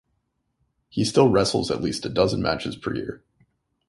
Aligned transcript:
He 0.89 1.05
still 1.05 1.29
wrestles 1.29 1.69
at 1.69 1.83
least 1.83 2.07
a 2.07 2.09
dozen 2.09 2.41
matches 2.41 2.75
per 2.75 2.95
year. 2.95 3.23